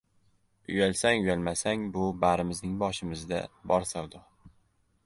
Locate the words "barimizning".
2.25-2.75